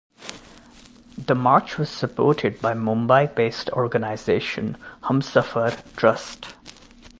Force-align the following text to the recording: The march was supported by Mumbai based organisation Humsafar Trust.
The 1.15 1.35
march 1.35 1.77
was 1.77 1.91
supported 1.91 2.59
by 2.59 2.73
Mumbai 2.73 3.35
based 3.35 3.69
organisation 3.69 4.77
Humsafar 5.03 5.79
Trust. 5.95 6.55